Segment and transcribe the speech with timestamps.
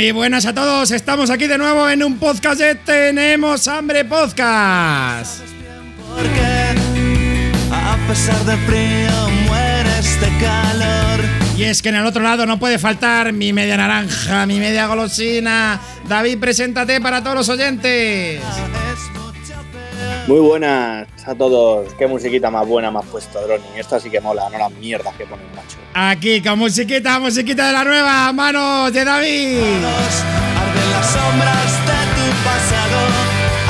[0.00, 5.42] Muy buenas a todos, estamos aquí de nuevo en un podcast de Tenemos Hambre Podcast.
[6.16, 11.20] Porque a pesar del frío mueres de calor.
[11.54, 14.86] Y es que en el otro lado no puede faltar mi media naranja, mi media
[14.86, 15.78] golosina.
[16.08, 18.40] David, preséntate para todos los oyentes.
[20.30, 21.92] Muy buenas a todos.
[21.94, 23.64] Qué musiquita más buena me has puesto, Droni.
[23.76, 25.76] Esta sí que mola, no las mierdas que pone el macho.
[25.92, 29.58] Aquí con musiquita, musiquita de la nueva, manos de David.
[29.58, 32.98] Arden las sombras de tu pasado,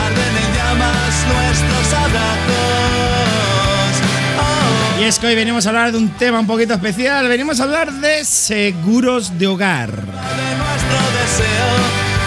[0.05, 2.43] arden en llamas nuestros abrazos.
[4.39, 7.27] Oh, Y es que hoy venimos a hablar de un tema un poquito especial.
[7.27, 9.92] Venimos a hablar de seguros de hogar.
[9.92, 11.70] de nuestro deseo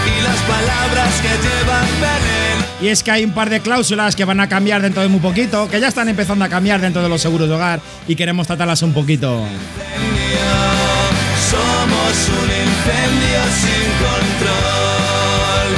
[0.08, 2.43] y las palabras que llevan veneno.
[2.84, 5.22] Y es que hay un par de cláusulas que van a cambiar dentro de muy
[5.22, 8.46] poquito, que ya están empezando a cambiar dentro de los seguros de hogar y queremos
[8.46, 9.46] tratarlas un poquito.
[11.50, 15.70] Somos un incendio sin control.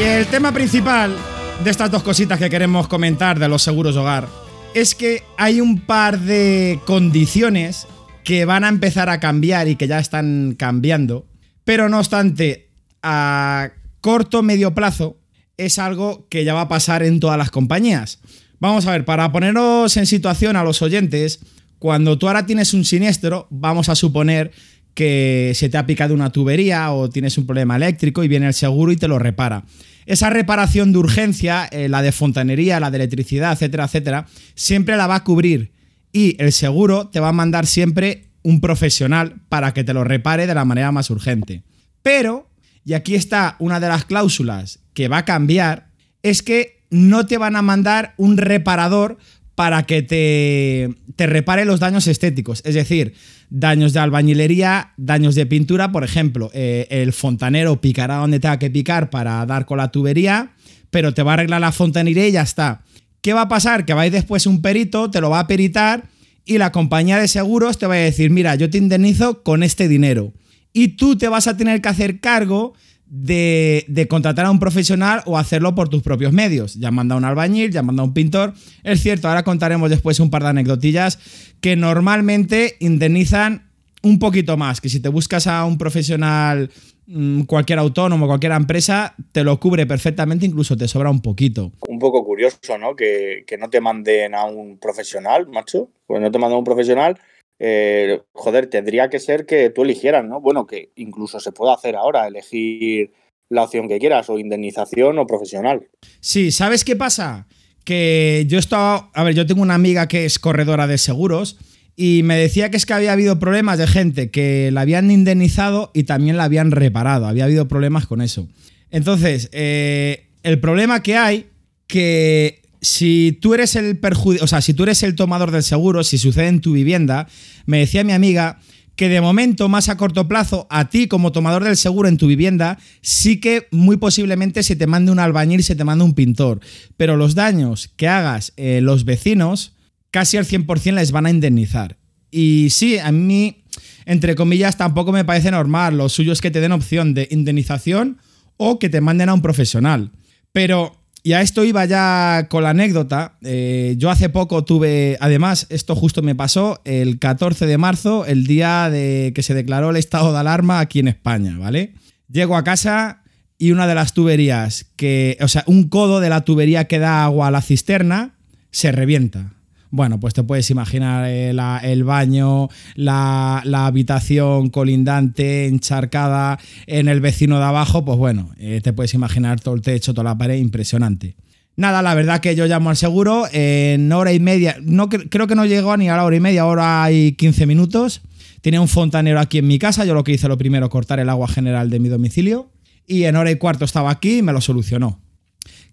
[0.00, 1.14] Y el tema principal
[1.62, 4.28] de estas dos cositas que queremos comentar de los seguros de hogar
[4.72, 7.86] es que hay un par de condiciones
[8.24, 11.26] que van a empezar a cambiar y que ya están cambiando,
[11.64, 12.70] pero no obstante,
[13.02, 15.18] a corto medio plazo
[15.56, 18.20] es algo que ya va a pasar en todas las compañías.
[18.58, 21.40] Vamos a ver, para ponernos en situación a los oyentes,
[21.78, 24.52] cuando tú ahora tienes un siniestro, vamos a suponer
[24.94, 28.54] que se te ha picado una tubería o tienes un problema eléctrico y viene el
[28.54, 29.64] seguro y te lo repara.
[30.06, 35.06] Esa reparación de urgencia, eh, la de fontanería, la de electricidad, etcétera, etcétera, siempre la
[35.06, 35.72] va a cubrir
[36.12, 40.46] y el seguro te va a mandar siempre un profesional para que te lo repare
[40.46, 41.62] de la manera más urgente.
[42.02, 42.50] Pero,
[42.84, 45.88] y aquí está una de las cláusulas que va a cambiar,
[46.22, 49.18] es que no te van a mandar un reparador
[49.54, 52.62] para que te, te repare los daños estéticos.
[52.64, 53.14] Es decir,
[53.50, 58.70] daños de albañilería, daños de pintura, por ejemplo, eh, el fontanero picará donde tenga que
[58.70, 60.52] picar para dar con la tubería,
[60.90, 62.82] pero te va a arreglar la fontanería y ya está.
[63.20, 63.84] ¿Qué va a pasar?
[63.84, 66.08] Que va a ir después un perito, te lo va a peritar
[66.44, 69.86] y la compañía de seguros te va a decir, mira, yo te indemnizo con este
[69.86, 70.32] dinero.
[70.72, 72.74] Y tú te vas a tener que hacer cargo
[73.14, 77.70] de, contratar a un profesional o hacerlo por tus propios medios, llamando a un albañil,
[77.70, 78.54] llamando a un pintor.
[78.84, 81.18] Es cierto, ahora contaremos después un par de anecdotillas
[81.60, 83.70] que normalmente indemnizan
[84.02, 86.70] un poquito más, que si te buscas a un profesional,
[87.06, 91.70] mmm, cualquier autónomo, cualquier empresa, te lo cubre perfectamente, incluso te sobra un poquito.
[91.88, 92.96] Un poco curioso, ¿no?
[92.96, 95.90] Que, que no te manden a un profesional, macho.
[96.06, 97.18] Pues no te mandan a un profesional.
[97.58, 100.40] Eh, joder, tendría que ser que tú eligieras, ¿no?
[100.40, 103.12] Bueno, que incluso se puede hacer ahora, elegir
[103.48, 105.88] la opción que quieras, o indemnización o profesional.
[106.20, 107.46] Sí, ¿sabes qué pasa?
[107.84, 109.10] Que yo estaba.
[109.14, 111.58] A ver, yo tengo una amiga que es corredora de seguros
[111.94, 115.90] y me decía que es que había habido problemas de gente que la habían indemnizado
[115.92, 117.26] y también la habían reparado.
[117.26, 118.48] Había habido problemas con eso.
[118.90, 121.46] Entonces, eh, el problema que hay,
[121.86, 126.04] que si tú eres el perjudi o sea, si tú eres el tomador del seguro,
[126.04, 127.28] si sucede en tu vivienda,
[127.64, 128.58] me decía mi amiga
[128.96, 132.26] que de momento, más a corto plazo, a ti como tomador del seguro en tu
[132.26, 136.60] vivienda, sí que muy posiblemente se te mande un albañil, se te mande un pintor.
[136.96, 139.74] Pero los daños que hagas eh, los vecinos,
[140.10, 141.96] casi al 100% les van a indemnizar.
[142.30, 143.64] Y sí, a mí,
[144.04, 145.96] entre comillas, tampoco me parece normal.
[145.96, 148.18] Lo suyo es que te den opción de indemnización
[148.58, 150.12] o que te manden a un profesional.
[150.52, 153.38] Pero y a esto iba ya con la anécdota.
[153.42, 158.46] Eh, yo hace poco tuve, además, esto justo me pasó el 14 de marzo, el
[158.46, 161.94] día de que se declaró el estado de alarma aquí en España, ¿vale?
[162.28, 163.22] Llego a casa
[163.56, 167.24] y una de las tuberías que, o sea, un codo de la tubería que da
[167.24, 168.34] agua a la cisterna
[168.72, 169.52] se revienta.
[169.94, 171.50] Bueno, pues te puedes imaginar eh,
[171.82, 178.80] el baño, la, la, habitación colindante, encharcada en el vecino de abajo, pues bueno, eh,
[178.82, 181.36] te puedes imaginar todo el techo, toda la pared, impresionante.
[181.76, 185.54] Nada, la verdad que yo llamo al seguro en hora y media, no, creo que
[185.54, 188.22] no llegó ni a la hora y media, hora y 15 minutos.
[188.62, 191.28] Tenía un fontanero aquí en mi casa, yo lo que hice lo primero, cortar el
[191.28, 192.70] agua general de mi domicilio,
[193.06, 195.20] y en hora y cuarto estaba aquí y me lo solucionó.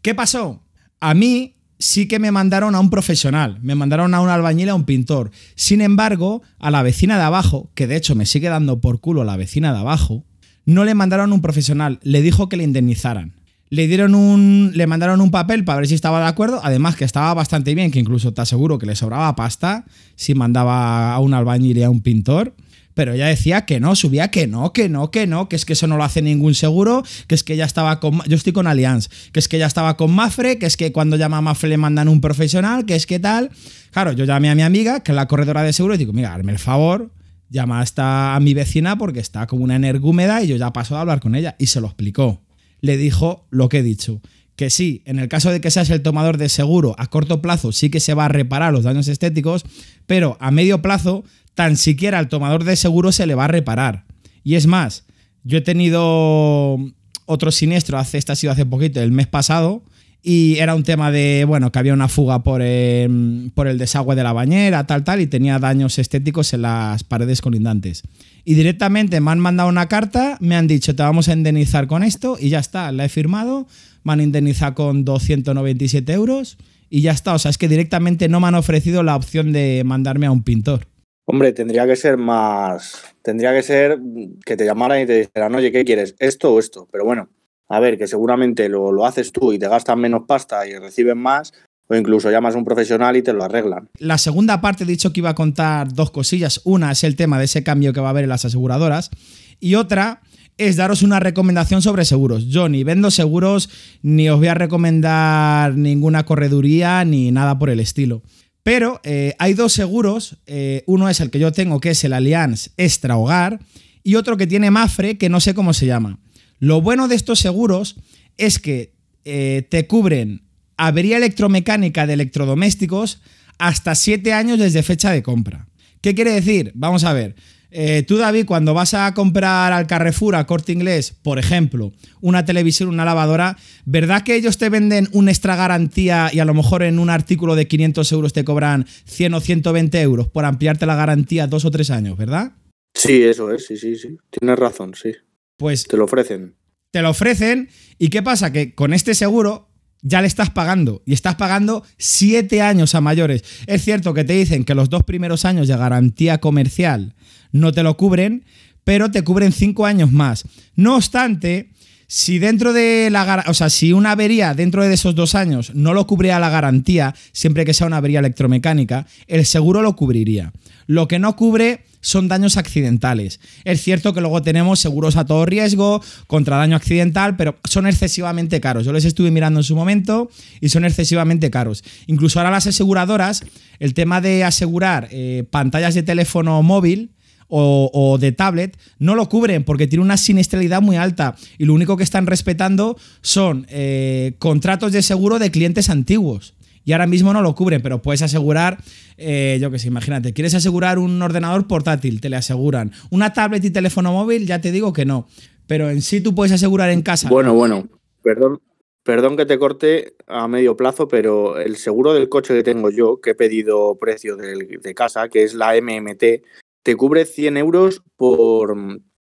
[0.02, 0.63] ¿Qué pasó?
[1.02, 4.76] A mí sí que me mandaron a un profesional, me mandaron a un albañil, a
[4.76, 5.31] un pintor.
[5.56, 9.24] Sin embargo, a la vecina de abajo, que de hecho me sigue dando por culo
[9.24, 10.26] la vecina de abajo,
[10.66, 13.34] no le mandaron un profesional, le dijo que le indemnizaran.
[13.72, 14.72] Le dieron un.
[14.74, 16.60] Le mandaron un papel para ver si estaba de acuerdo.
[16.64, 19.86] Además, que estaba bastante bien, que incluso te aseguro que le sobraba pasta
[20.16, 22.56] si mandaba a un albañil y a un pintor
[23.00, 25.72] pero ella decía que no, subía que no, que no, que no, que es que
[25.72, 28.22] eso no lo hace ningún seguro, que es que ya estaba con.
[28.28, 31.16] Yo estoy con Allianz, que es que ya estaba con Mafre, que es que cuando
[31.16, 33.51] llama a Mafre le mandan un profesional, que es que tal.
[33.92, 36.36] Claro, yo llamé a mi amiga, que es la corredora de seguro, y digo, mira,
[36.36, 37.13] hazme el favor,
[37.50, 41.00] llama hasta a mi vecina porque está como una energúmeda y yo ya paso a
[41.00, 42.42] hablar con ella y se lo explicó.
[42.81, 44.19] Le dijo lo que he dicho,
[44.57, 47.72] que sí, en el caso de que seas el tomador de seguro, a corto plazo
[47.72, 49.63] sí que se va a reparar los daños estéticos,
[50.06, 51.24] pero a medio plazo
[51.59, 54.06] tan siquiera al tomador de seguro se le va a reparar.
[54.45, 55.03] Y es más,
[55.44, 56.77] yo he tenido
[57.25, 59.83] otro siniestro, hace, esta ha sido hace poquito, el mes pasado,
[60.23, 64.15] y era un tema de, bueno, que había una fuga por, em, por el desagüe
[64.15, 68.03] de la bañera, tal, tal, y tenía daños estéticos en las paredes colindantes.
[68.45, 72.03] Y directamente me han mandado una carta, me han dicho, te vamos a indemnizar con
[72.03, 73.67] esto, y ya está, la he firmado,
[74.06, 76.57] me han indemnizado con 297 euros,
[76.89, 77.33] y ya está.
[77.33, 80.41] O sea, es que directamente no me han ofrecido la opción de mandarme a un
[80.41, 80.88] pintor.
[81.31, 83.04] Hombre, tendría que ser más.
[83.22, 84.00] Tendría que ser
[84.44, 86.16] que te llamaran y te dijeran, oye, ¿qué quieres?
[86.18, 86.88] ¿Esto o esto?
[86.92, 87.30] Pero bueno,
[87.68, 91.16] a ver, que seguramente lo, lo haces tú y te gastas menos pasta y recibes
[91.16, 91.54] más,
[91.88, 93.90] o incluso llamas a un profesional y te lo arreglan.
[94.00, 96.62] La segunda parte he dicho que iba a contar dos cosillas.
[96.64, 99.12] Una es el tema de ese cambio que va a haber en las aseguradoras
[99.60, 100.22] y otra
[100.58, 102.48] es daros una recomendación sobre seguros.
[102.48, 103.70] Yo ni vendo seguros,
[104.02, 108.24] ni os voy a recomendar ninguna correduría, ni nada por el estilo.
[108.69, 112.13] Pero eh, hay dos seguros, eh, uno es el que yo tengo, que es el
[112.13, 113.60] Allianz Extra Hogar,
[114.04, 116.19] y otro que tiene Mafre, que no sé cómo se llama.
[116.60, 117.95] Lo bueno de estos seguros
[118.38, 118.94] es que
[119.25, 120.44] eh, te cubren
[120.77, 123.24] avería electromecánica de electrodomésticos
[123.57, 125.68] hasta 7 años desde fecha de compra.
[126.01, 126.72] ¿Qué quiere decir?
[126.75, 127.36] Vamos a ver.
[127.72, 132.44] Eh, tú, David, cuando vas a comprar al Carrefour, a Corte Inglés, por ejemplo, una
[132.44, 136.81] televisión, una lavadora, ¿verdad que ellos te venden una extra garantía y a lo mejor
[136.81, 140.96] en un artículo de 500 euros te cobran 100 o 120 euros por ampliarte la
[140.96, 142.54] garantía dos o tres años, ¿verdad?
[142.95, 144.18] Sí, eso es, sí, sí, sí.
[144.31, 145.12] Tienes razón, sí.
[145.57, 146.56] Pues Te lo ofrecen.
[146.92, 147.69] te lo ofrecen
[148.00, 148.52] y ¿qué pasa?
[148.52, 149.69] Que con este seguro
[150.01, 153.44] ya le estás pagando y estás pagando siete años a mayores.
[153.68, 157.16] Es cierto que te dicen que los dos primeros años de garantía comercial
[157.51, 158.46] no te lo cubren,
[158.84, 160.46] pero te cubren cinco años más.
[160.75, 161.72] No obstante,
[162.11, 165.94] si dentro de la o sea, si una avería dentro de esos dos años no
[165.94, 170.51] lo cubría la garantía, siempre que sea una avería electromecánica, el seguro lo cubriría.
[170.88, 173.39] Lo que no cubre son daños accidentales.
[173.63, 178.59] Es cierto que luego tenemos seguros a todo riesgo, contra daño accidental, pero son excesivamente
[178.59, 178.85] caros.
[178.85, 181.83] Yo les estuve mirando en su momento y son excesivamente caros.
[182.07, 183.44] Incluso ahora las aseguradoras,
[183.77, 187.11] el tema de asegurar eh, pantallas de teléfono móvil,
[187.50, 191.98] o, de tablet no lo cubren porque tiene una siniestralidad muy alta y lo único
[191.98, 196.54] que están respetando son eh, contratos de seguro de clientes antiguos.
[196.86, 198.80] Y ahora mismo no lo cubren, pero puedes asegurar,
[199.18, 202.94] eh, yo que sé, imagínate, quieres asegurar un ordenador portátil, te le aseguran.
[203.12, 205.28] Una tablet y teléfono móvil, ya te digo que no.
[205.68, 207.30] Pero en sí tú puedes asegurar en casa.
[207.30, 207.88] Bueno, bueno,
[208.24, 208.60] perdón,
[209.04, 213.22] perdón que te corte a medio plazo, pero el seguro del coche que tengo yo,
[213.22, 216.44] que he pedido precio de, casa, que es la MMT,
[216.84, 218.76] te cubre 100 euros por,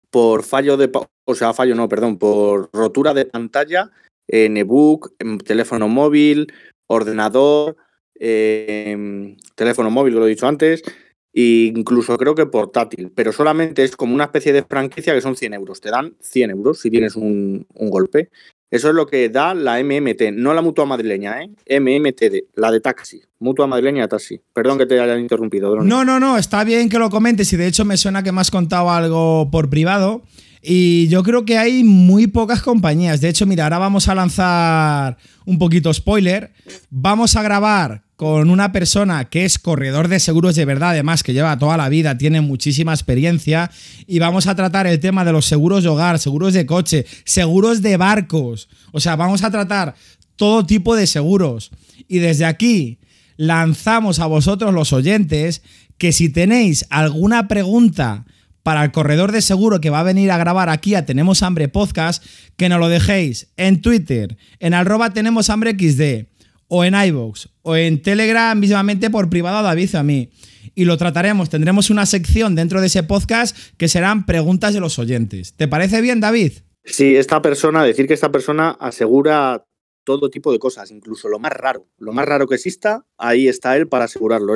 [0.10, 0.92] por fallo de,
[1.26, 3.92] o sea, fallo no, perdón, por rotura de pantalla
[4.28, 6.52] en ebook, en teléfono móvil,
[6.88, 7.76] ordenador,
[8.20, 10.84] eh, teléfono móvil, lo he dicho antes,
[11.34, 15.36] e incluso creo que portátil, pero solamente es como una especie de franquicia que son
[15.36, 15.82] 100 euros.
[15.82, 18.30] Te dan 100 euros si tienes un, un golpe.
[18.70, 21.80] Eso es lo que da la MMT, no la mutua madrileña, ¿eh?
[21.80, 24.40] MMT, la de taxi, mutua madrileña taxi.
[24.54, 25.90] Perdón que te haya interrumpido, Droni.
[25.90, 28.40] No, no, no, está bien que lo comentes y de hecho me suena que me
[28.40, 30.22] has contado algo por privado.
[30.64, 33.20] Y yo creo que hay muy pocas compañías.
[33.20, 36.54] De hecho, mira, ahora vamos a lanzar un poquito spoiler.
[36.92, 41.34] Vamos a grabar con una persona que es corredor de seguros de verdad, además que
[41.34, 43.72] lleva toda la vida, tiene muchísima experiencia.
[44.06, 47.82] Y vamos a tratar el tema de los seguros de hogar, seguros de coche, seguros
[47.82, 48.70] de barcos.
[48.92, 49.96] O sea, vamos a tratar
[50.36, 51.72] todo tipo de seguros.
[52.08, 53.00] Y desde aquí
[53.36, 55.64] lanzamos a vosotros los oyentes
[55.98, 58.26] que si tenéis alguna pregunta
[58.64, 61.68] para el corredor de seguro que va a venir a grabar aquí a Tenemos Hambre
[61.68, 62.24] Podcast,
[62.58, 66.28] que nos lo dejéis en Twitter, en arroba Tenemos Hambre XD,
[66.68, 70.30] o en iVoox, o en Telegram mismamente por privado a David a mí.
[70.74, 74.98] Y lo trataremos, tendremos una sección dentro de ese podcast que serán preguntas de los
[74.98, 75.54] oyentes.
[75.54, 76.54] ¿Te parece bien, David?
[76.86, 79.66] Sí, esta persona, decir que esta persona asegura
[80.04, 81.88] todo tipo de cosas, incluso lo más raro.
[81.98, 84.54] Lo más raro que exista, ahí está él para asegurarlo.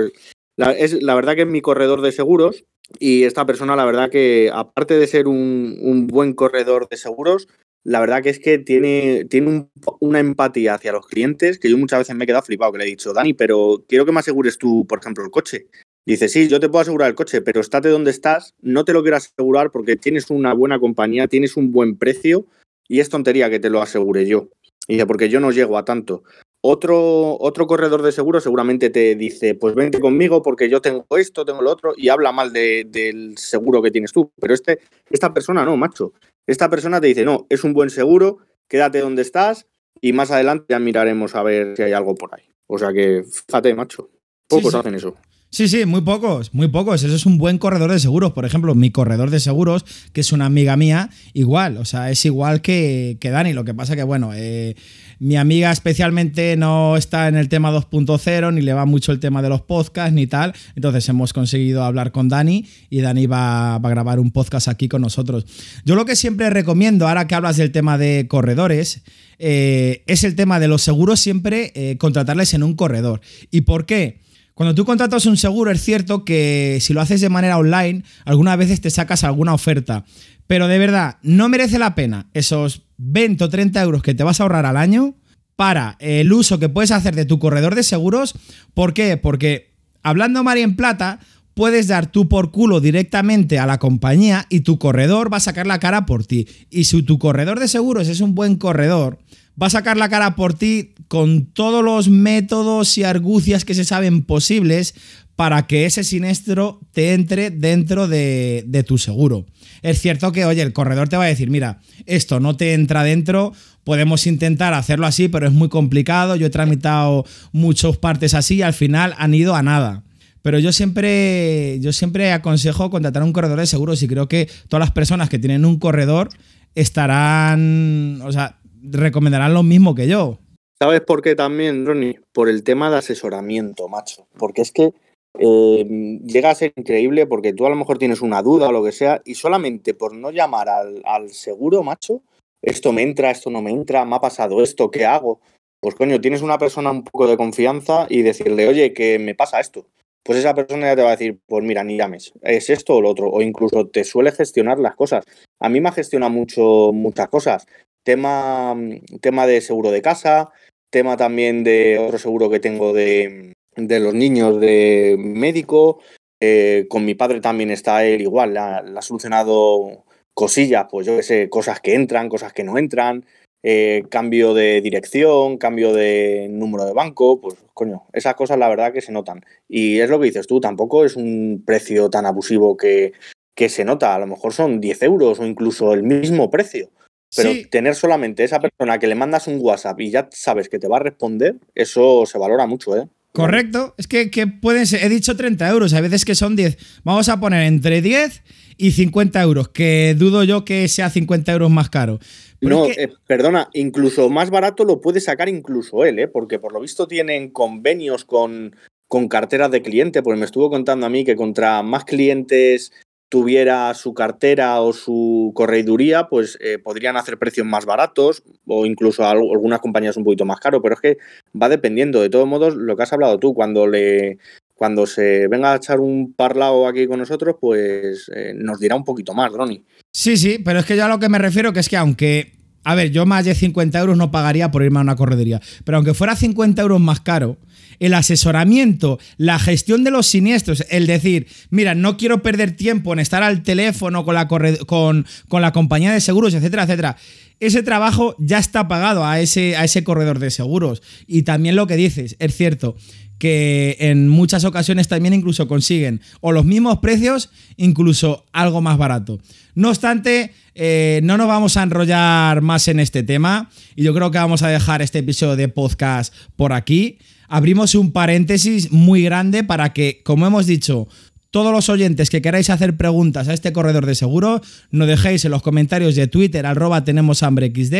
[0.55, 2.63] La, es, la verdad que es mi corredor de seguros
[2.99, 7.47] y esta persona, la verdad que aparte de ser un, buen corredor de seguros,
[7.83, 11.77] la verdad que es que tiene, tiene un- una empatía hacia los clientes que yo
[11.77, 14.19] muchas veces me he quedado flipado, que le he dicho, Dani, pero quiero que me
[14.19, 15.67] asegures tú, por ejemplo, el coche.
[16.05, 19.01] Dice, sí, yo te puedo asegurar el coche, pero estate donde estás, no te lo
[19.01, 22.45] quiero asegurar porque tienes una buena compañía, tienes un buen precio
[22.87, 24.49] y es tontería que te lo asegure yo.
[24.87, 26.23] Dice, porque yo no llego a tanto.
[26.67, 31.45] Otro, otro corredor de seguro seguramente te dice, pues vente conmigo porque yo tengo esto,
[31.45, 34.31] tengo lo otro, y habla mal de- del seguro que tienes tú.
[34.39, 34.79] Pero este,
[35.09, 36.13] esta persona no, macho.
[36.47, 39.67] Esta persona te dice, no, es un buen seguro, quédate donde estás
[40.01, 42.43] y más adelante ya miraremos a ver si hay algo por ahí.
[42.67, 44.09] O sea que, fíjate, macho.
[44.47, 44.77] Pocos sí.
[44.77, 45.15] hacen eso.
[45.55, 47.01] Sí, sí, muy pocos, muy pocos.
[47.01, 48.33] Eso es un buen corredor de seguros.
[48.33, 52.25] Por ejemplo, mi corredor de seguros, que es una amiga mía, igual, o sea, es
[52.25, 53.53] igual que, que Dani.
[53.53, 54.75] Lo que pasa que, bueno, eh,
[55.19, 59.41] mi amiga especialmente no está en el tema 2.0, ni le va mucho el tema
[59.41, 60.51] de los podcasts, ni tal.
[60.75, 65.01] Entonces hemos conseguido hablar con Dani y Dani va, a grabar un podcast aquí con
[65.01, 65.45] nosotros.
[65.85, 69.03] Yo lo que siempre recomiendo, ahora que hablas del tema de corredores,
[69.39, 73.21] eh, es el tema de los seguros siempre eh, contratarles en un corredor.
[73.51, 74.24] ¿Y por qué?
[74.55, 78.57] Cuando tú contratas un seguro es cierto que si lo haces de manera online, algunas
[78.57, 80.05] veces te sacas alguna oferta.
[80.47, 84.39] Pero de verdad, no merece la pena esos 20 o 30 euros que te vas
[84.39, 85.15] a ahorrar al año
[85.57, 88.33] para el uso que puedes hacer de tu corredor de seguros.
[88.73, 89.17] ¿Por qué?
[89.17, 91.19] Porque hablando Mari en Plata,
[91.53, 95.67] puedes dar tú por culo directamente a la compañía y tu corredor va a sacar
[95.67, 96.47] la cara por ti.
[96.69, 99.19] Y si tu corredor de seguros es un buen corredor,
[99.61, 103.85] va a sacar la cara por ti con todos los métodos y argucias que se
[103.85, 104.95] saben posibles
[105.35, 109.45] para que ese siniestro te entre dentro de, tu seguro.
[109.81, 113.03] Es cierto que, oye, el corredor te va a decir, mira, esto no te entra
[113.03, 118.55] dentro, podemos intentar hacerlo así, pero es muy complicado, yo he tramitado muchas partes así
[118.55, 120.03] y al final han ido a nada.
[120.41, 124.79] Pero yo siempre, yo siempre aconsejo contratar un corredor de seguros y creo que todas
[124.79, 126.29] las personas que tienen un corredor
[126.75, 128.59] estarán, o sea,
[128.91, 130.39] recomendarán lo mismo que yo.
[130.79, 132.19] ¿Sabes por qué también, Ronnie?
[132.33, 134.27] Por el tema de asesoramiento, macho.
[134.37, 134.93] Porque es que
[135.39, 138.83] eh, llega a ser increíble porque tú a lo mejor tienes una duda o lo
[138.83, 142.21] que sea y solamente por no llamar al, al seguro, macho,
[142.61, 145.39] esto me entra, esto no me entra, me ha pasado esto, ¿qué hago?
[145.79, 149.59] Pues coño, tienes una persona un poco de confianza y decirle, oye, que me pasa
[149.59, 149.85] esto.
[150.23, 153.01] Pues esa persona ya te va a decir, pues mira, ni llames, es esto o
[153.01, 155.23] lo otro, o incluso te suele gestionar las cosas.
[155.59, 157.67] A mí me gestiona mucho, muchas cosas.
[158.05, 158.77] Tema,
[159.19, 160.51] tema de seguro de casa,
[160.91, 165.99] tema también de otro seguro que tengo de, de los niños de médico.
[166.39, 171.23] Eh, con mi padre también está él igual, le ha solucionado cosillas, pues yo qué
[171.23, 173.25] sé, cosas que entran, cosas que no entran.
[173.63, 178.93] Eh, cambio de dirección, cambio de número de banco, pues coño, esas cosas la verdad
[178.93, 179.43] que se notan.
[179.67, 183.13] Y es lo que dices tú, tampoco es un precio tan abusivo que,
[183.55, 186.91] que se nota, a lo mejor son 10 euros o incluso el mismo precio.
[187.35, 187.65] Pero Sí.
[187.69, 190.97] tener solamente esa persona que le mandas un WhatsApp y ya sabes que te va
[190.97, 193.07] a responder, eso se valora mucho, ¿eh?
[193.33, 196.77] Correcto, es que, que pueden ser, he dicho 30 euros, hay veces que son 10.
[197.03, 198.43] Vamos a poner entre 10
[198.77, 202.19] y 50 euros, que dudo yo que sea 50 euros más caro.
[202.61, 206.27] Pero No, es que- eh, perdona, incluso más barato lo puede sacar incluso él, ¿eh?
[206.29, 208.73] porque por lo visto tienen convenios con,
[209.09, 212.93] con carteras de cliente, porque me estuvo contando a mí que contra más clientes
[213.29, 219.25] tuviera su cartera o su correiduría, pues eh, podrían hacer precios más baratos o incluso
[219.25, 221.17] al- algunas compañías un poquito más caro, pero es que
[221.59, 222.21] va dependiendo.
[222.21, 224.37] De todos modos, lo que has hablado tú, cuando le
[224.77, 229.05] cuando se venga a echar un parlao aquí con nosotros, pues eh, nos dirá un
[229.05, 229.83] poquito más, Ronnie.
[230.11, 232.51] Sí, sí, pero es que yo a lo que me refiero que es que aunque,
[232.83, 235.97] a ver, yo más de 50 euros no pagaría por irme a una corredería, pero
[235.97, 237.55] aunque fuera 50 euros más caro,
[237.99, 243.19] el asesoramiento, la gestión de los siniestros, el decir, mira, no quiero perder tiempo en
[243.19, 247.17] estar al teléfono con la, con, con la compañía de seguros, etcétera, etcétera.
[247.59, 251.01] Ese trabajo ya está pagado a ese, a ese corredor de seguros.
[251.25, 252.97] Y también lo que dices, es cierto
[253.37, 259.39] que en muchas ocasiones también incluso consiguen o los mismos precios, incluso algo más barato.
[259.73, 264.31] No obstante, eh, no nos vamos a enrollar más en este tema y yo creo
[264.31, 267.17] que vamos a dejar este episodio de podcast por aquí.
[267.47, 271.07] Abrimos un paréntesis muy grande para que, como hemos dicho,
[271.51, 274.61] todos los oyentes que queráis hacer preguntas a este corredor de seguro,
[274.91, 277.93] nos dejéis en los comentarios de Twitter, arroba tenemos hambre XD,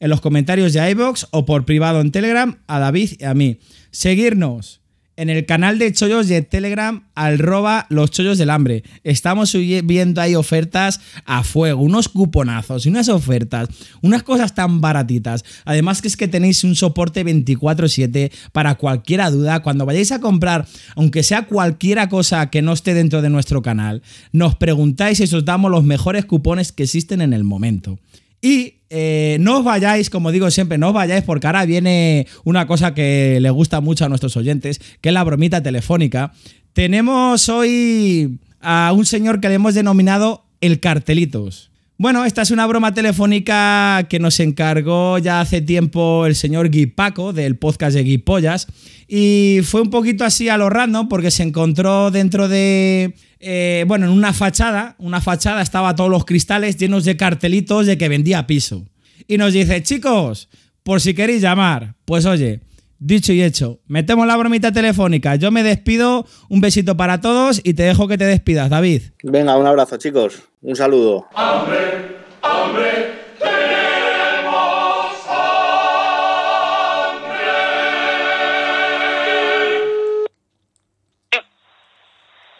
[0.00, 3.58] en los comentarios de iBox o por privado en Telegram a David y a mí.
[3.90, 4.83] Seguirnos
[5.16, 8.82] en el canal de chollos de Telegram, arroba los chollos del hambre.
[9.04, 13.68] Estamos viendo ahí ofertas a fuego, unos cuponazos y unas ofertas,
[14.02, 15.44] unas cosas tan baratitas.
[15.64, 19.62] Además que es que tenéis un soporte 24/7 para cualquiera duda.
[19.62, 20.66] Cuando vayáis a comprar,
[20.96, 24.02] aunque sea cualquiera cosa que no esté dentro de nuestro canal,
[24.32, 27.98] nos preguntáis y os damos los mejores cupones que existen en el momento.
[28.44, 32.66] Y eh, no os vayáis, como digo siempre, no os vayáis porque ahora viene una
[32.66, 36.34] cosa que le gusta mucho a nuestros oyentes, que es la bromita telefónica.
[36.74, 41.70] Tenemos hoy a un señor que le hemos denominado el cartelitos.
[41.96, 46.86] Bueno, esta es una broma telefónica que nos encargó ya hace tiempo el señor Guy
[46.86, 48.66] Paco del podcast de Guy Pollas
[49.06, 54.06] y fue un poquito así a lo random porque se encontró dentro de, eh, bueno,
[54.06, 58.48] en una fachada, una fachada estaba todos los cristales llenos de cartelitos de que vendía
[58.48, 58.84] piso.
[59.28, 60.48] Y nos dice, chicos,
[60.82, 62.58] por si queréis llamar, pues oye,
[63.04, 67.74] dicho y hecho, metemos la bromita telefónica, yo me despido, un besito para todos y
[67.74, 69.02] te dejo que te despidas, David.
[69.22, 70.42] Venga, un abrazo, chicos.
[70.62, 71.26] Un saludo.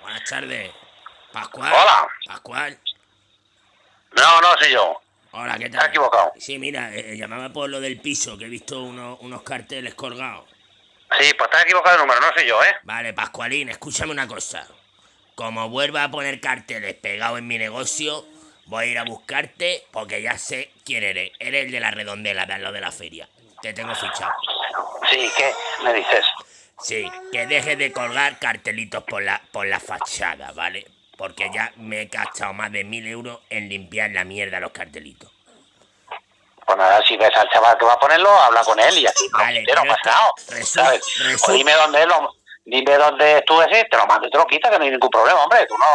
[0.02, 0.70] Buenas tardes.
[1.32, 1.72] Pascual.
[1.72, 2.08] Hola.
[2.26, 2.78] Pascual.
[4.16, 5.03] No, no soy yo.
[5.37, 5.81] Hola, ¿qué tal?
[5.81, 6.33] Está equivocado.
[6.38, 10.45] Sí, mira, eh, llamaba por lo del piso, que he visto uno- unos carteles colgados.
[11.19, 12.76] Sí, pues está equivocado el número, no soy yo, ¿eh?
[12.85, 14.67] Vale, Pascualín, escúchame una cosa.
[15.35, 18.25] Como vuelva a poner carteles pegados en mi negocio,
[18.67, 21.33] voy a ir a buscarte porque ya sé quién eres.
[21.41, 23.29] Eres el de la redondela, de lo de la feria.
[23.61, 24.33] Te tengo fichado.
[25.11, 26.25] Sí, ¿qué me dices?
[26.81, 30.87] Sí, que dejes de colgar cartelitos por la, por la fachada, ¿vale?
[31.16, 35.30] Porque ya me he gastado más de mil euros en limpiar la mierda los cartelitos.
[36.66, 39.28] Pues nada, si ves al chaval que va a ponerlo, habla con él y así
[39.33, 40.33] Vale, no, pero no es que pasa nada.
[40.61, 41.00] resu- ¿sabes?
[41.21, 44.47] resu- O dime dónde lo, dime dónde estuvo ese, te lo mando y te lo
[44.47, 45.66] quita, que no hay ningún problema, hombre.
[45.66, 45.87] Tú no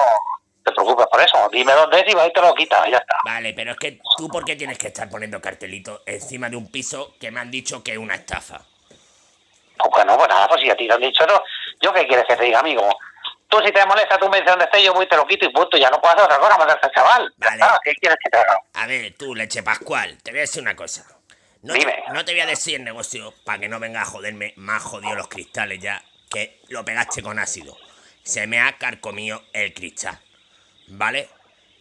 [0.63, 1.49] te preocupes por eso.
[1.51, 3.15] Dime dónde es y va y te lo quita, y ya está.
[3.25, 6.71] Vale, pero es que tú por qué tienes que estar poniendo cartelitos encima de un
[6.71, 8.61] piso que me han dicho que es una estafa.
[9.77, 11.43] Pues bueno, pues nada, pues si a ti te han dicho eso,
[11.81, 12.87] ¿yo qué quieres que te diga, amigo?
[13.49, 15.45] Tú si te molesta, tú me dices dónde esté, yo voy y te lo quito
[15.45, 15.75] y punto.
[15.77, 17.33] Ya no puedo hacer otra cosa, mandarte al chaval.
[17.37, 17.53] Vale.
[17.55, 18.61] está, ¿Qué quieres que te haga?
[18.73, 21.05] A ver, tú, leche Pascual, te voy a decir una cosa.
[21.63, 22.03] No, Dime.
[22.05, 24.81] Te, no te voy a decir el negocio para que no venga a joderme más
[24.83, 27.75] jodido los cristales ya que lo pegaste con ácido.
[28.23, 30.19] Se me ha carcomido el cristal.
[30.87, 31.27] ¿Vale?
[31.27, 31.29] Vale,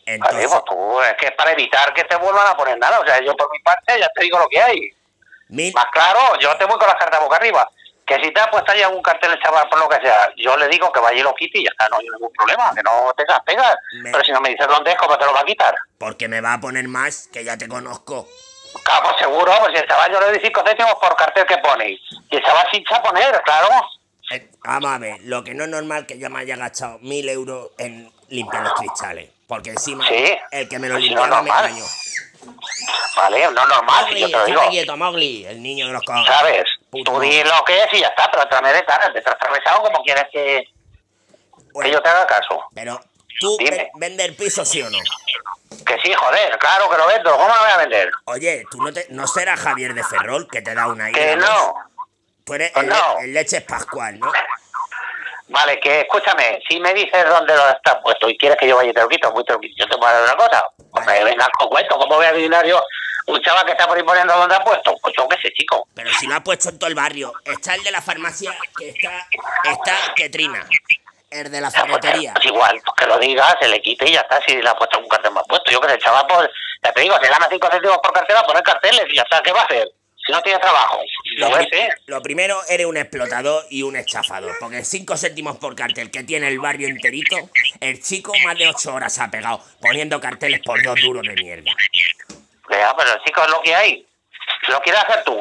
[0.06, 2.98] Entonces, pues tú, es que es para evitar que te vuelvan a poner nada.
[3.00, 4.80] O sea, yo por mi parte ya te digo lo que hay.
[5.48, 7.68] mil- Más claro, yo te voy con las cartas boca arriba.
[8.08, 10.56] Que si te ha puesto ahí algún cartel el chaval por lo que sea, yo
[10.56, 12.82] le digo que vaya y lo quite y ya está, no hay ningún problema, que
[12.82, 13.76] no tengas pegas.
[14.02, 15.74] Me- Pero si no me dices dónde es, ¿cómo te lo va a quitar?
[15.98, 18.26] porque me va a poner más que ya te conozco.
[18.84, 21.58] Claro, pues seguro, pues si el chaval yo le doy 5 céntimos por cartel que
[21.58, 21.90] pone.
[22.30, 23.68] Y el chaval sin a poner, claro.
[24.30, 27.28] Eh, vamos a ver, lo que no es normal que yo me haya gastado mil
[27.28, 29.30] euros en limpiar los cristales.
[29.46, 31.84] Porque encima Sí, el que me lo no limpiaba es me engañó.
[33.16, 34.70] Vale, no es normal, si Mowgli, yo te lo digo.
[34.70, 36.26] quieto, Mowgli, el niño de los cojones.
[36.26, 36.64] ¿Sabes?
[36.90, 39.34] Puto Tú di lo que es y ya está, pero también de cara, te estás
[39.34, 40.64] atravesado como quieres que,
[41.82, 42.64] que yo te haga caso.
[42.74, 42.98] Pero,
[43.40, 43.70] ¿tú Dime.
[43.76, 44.98] ve- vender piso sí o no?
[45.84, 48.10] Que sí, joder, claro que lo vendo, ¿cómo lo voy a vender?
[48.24, 51.30] Oye, ¿tú no, te, no serás Javier de Ferrol que te da una idea?
[51.30, 51.74] Que no.
[52.44, 53.18] Tú eres Pues el, no.
[53.20, 54.32] el Leches Pascual, ¿no?
[55.48, 58.90] Vale, que escúchame, si me dices dónde lo está puesto y quieres que yo vaya
[58.90, 59.74] y te lo quito, pues te lo quito.
[59.78, 60.64] yo te puedo dar una cosa.
[60.90, 61.18] Pues Vale.
[61.20, 62.82] me venga con cuento, ¿cómo voy a adivinar yo
[63.28, 64.94] un chaval que está por ahí poniendo dónde ha puesto?
[65.02, 65.86] Pues yo qué sé, chico.
[65.94, 67.32] Pero si lo ha puesto en todo el barrio.
[67.44, 69.26] Está el de la farmacia que está.
[69.64, 70.66] Está Ketrina.
[71.30, 72.32] El de la pues, ferretería.
[72.32, 74.74] pues igual, pues que lo diga, se le quite y ya está, si le ha
[74.74, 75.70] puesto un cartel más puesto.
[75.70, 76.48] Yo qué sé, el chaval, pues,
[76.82, 79.42] ya te digo, si gana 5 céntimos por cartel, a poner carteles y ya está,
[79.42, 79.88] ¿qué va a hacer?
[80.26, 80.98] Si no tiene trabajo.
[81.36, 81.88] Lo, pri- ¿eh?
[82.06, 84.56] lo primero, eres un explotador y un estafador.
[84.58, 87.36] Porque 5 céntimos por cartel que tiene el barrio enterito,
[87.80, 91.34] el chico más de 8 horas se ha pegado poniendo carteles por dos duros de
[91.34, 91.72] mierda.
[92.68, 94.06] Vea, pero chicos, es lo que hay.
[94.68, 95.38] ¿Lo quieres hacer tú?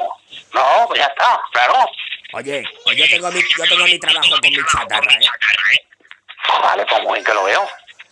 [0.53, 1.89] No, pues ya está, claro.
[2.33, 5.87] Oye, pues yo tengo mi, yo tengo mi trabajo con mi chatarra, ¿eh?
[6.61, 7.67] Vale, pues muy bien que lo veo.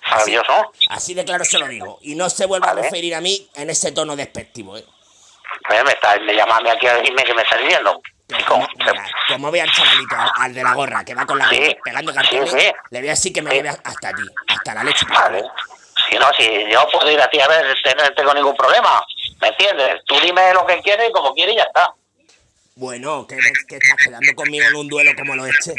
[0.09, 0.71] Maravilloso.
[0.89, 1.99] Así de claro se lo digo.
[2.01, 2.81] Y no se vuelva Vale.
[2.81, 4.85] a referir a mí en ese tono despectivo, ¿eh?
[5.69, 8.01] Eh, me, está, me llaman aquí a decirme que me está diciendo.
[8.47, 11.47] Como, mira, como ve al chavalito, al, al de la gorra, que va con la
[11.49, 12.71] Sí, pegando carteles, sí, sí.
[12.89, 15.05] le voy así que me lleve hasta ti, hasta la leche.
[15.07, 15.43] Vale.
[16.09, 17.65] Si no, si yo puedo ir a ti a ver,
[17.97, 19.05] no tengo ningún problema.
[19.41, 20.01] ¿Me entiendes?
[20.05, 21.93] Tú dime lo que quieres y como quieres y ya está.
[22.75, 23.37] Bueno, ¿qué,
[23.67, 25.73] que estás quedando conmigo en un duelo como lo este?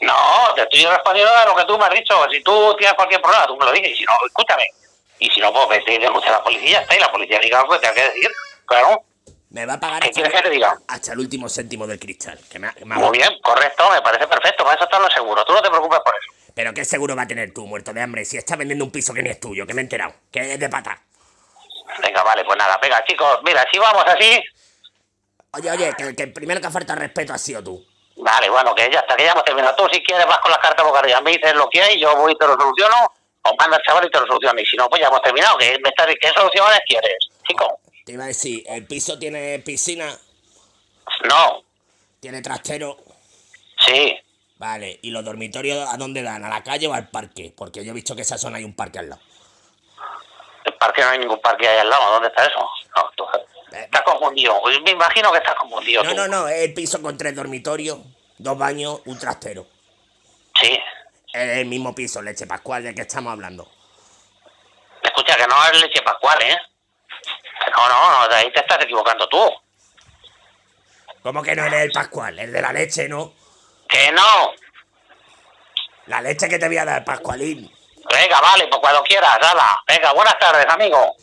[0.00, 2.14] No, te estoy respondiendo a lo que tú me has dicho.
[2.30, 3.92] Si tú tienes cualquier problema, tú me lo dices.
[3.92, 4.64] Y si no, escúchame.
[5.18, 6.96] Y si no, pues vete y denuncia a la policía está.
[6.96, 8.30] Y la policía diga lo que tenga que decir.
[8.66, 9.02] Claro.
[9.50, 10.76] Me va a pagar ¿Qué hasta, quieres que te diga?
[10.88, 12.38] hasta el último céntimo del cristal.
[12.50, 14.64] Que me ha- me ha- Muy bien, correcto, me parece perfecto.
[14.64, 15.44] Para eso está lo seguro.
[15.44, 16.45] Tú no te preocupes por eso.
[16.56, 19.12] Pero qué seguro va a tener tú, muerto de hambre, si estás vendiendo un piso
[19.12, 20.98] que ni es tuyo, que me he enterado, que es de pata.
[22.02, 24.42] Venga, vale, pues nada, venga, chicos, mira, si vamos así,
[25.52, 27.86] Oye, oye, que, que el primero que ha faltado respeto ha sido tú.
[28.16, 29.76] vale, bueno, que ya está, que ya hemos terminado.
[29.76, 32.16] Tú, si quieres, vas con las cartas boca arriba, me dices lo que hay, yo
[32.16, 32.94] voy y te lo soluciono,
[33.42, 34.58] o manda al chaval y te lo soluciono.
[34.60, 35.58] Y si no, pues ya hemos terminado.
[35.58, 37.16] ¿Qué, me estás- ¿qué soluciones quieres,
[37.46, 37.80] chico?
[38.04, 40.18] Te iba a decir, el piso tiene piscina,
[41.28, 41.62] No,
[42.20, 42.96] tiene trastero,
[43.86, 44.18] sí,
[44.58, 47.90] vale, y los dormitorios a dónde dan, a la calle o al parque, porque yo
[47.90, 49.22] he visto que esa zona hay un parque al lado.
[50.78, 52.12] parque no hay ningún parque ahí al lado.
[52.12, 52.58] ¿Dónde está eso?
[52.96, 53.26] No, tú-
[53.72, 54.58] estás confundido.
[54.62, 56.16] Pues Me imagino que estás confundido No, tú.
[56.16, 57.98] no, no, es el piso con tres dormitorios,
[58.38, 59.66] dos baños, un trastero.
[60.60, 60.78] Sí.
[61.32, 63.70] Es el mismo piso, leche pascual, del que estamos hablando.
[65.02, 66.56] Escucha, que no es leche pascual, ¿eh?
[67.64, 69.38] Que No, no, no, de ahí te estás equivocando tú.
[71.22, 72.38] ¿Cómo que no eres el pascual?
[72.38, 73.34] El de la leche, ¿no?
[73.88, 74.52] Que no.
[76.06, 77.70] La leche que te voy a dar, Pascualín.
[78.12, 79.82] Venga, vale, pues cuando quieras, hala.
[79.86, 81.16] Venga, buenas tardes, amigo.